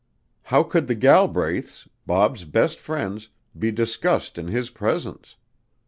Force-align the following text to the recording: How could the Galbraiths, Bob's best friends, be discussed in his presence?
How 0.41 0.63
could 0.63 0.87
the 0.87 0.95
Galbraiths, 0.95 1.87
Bob's 2.07 2.43
best 2.45 2.79
friends, 2.79 3.29
be 3.55 3.69
discussed 3.71 4.39
in 4.39 4.47
his 4.47 4.71
presence? 4.71 5.35